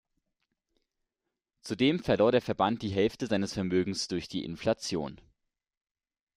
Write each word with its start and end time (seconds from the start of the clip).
Zudem 1.61 1.99
verlor 1.99 2.31
der 2.31 2.41
Verband 2.41 2.81
die 2.81 2.89
Hälfte 2.89 3.27
seines 3.27 3.53
Vermögens 3.53 4.07
durch 4.07 4.27
die 4.27 4.43
Inflation. 4.43 5.21